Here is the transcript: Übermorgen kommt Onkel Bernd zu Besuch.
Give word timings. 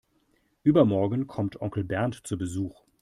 Übermorgen 0.63 1.27
kommt 1.27 1.61
Onkel 1.61 1.83
Bernd 1.83 2.25
zu 2.25 2.35
Besuch. 2.35 2.87